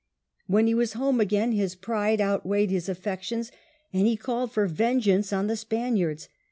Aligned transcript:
When 0.47 0.65
he 0.65 0.73
was 0.73 0.93
home 0.93 1.19
again 1.21 1.51
his 1.51 1.75
pride 1.75 2.19
outweighed 2.19 2.71
his 2.71 2.89
affections, 2.89 3.51
and 3.93 4.07
he 4.07 4.17
called 4.17 4.51
for 4.51 4.65
vengeance 4.65 5.31
on 5.31 5.45
the 5.45 5.55
Spaniards. 5.55 6.27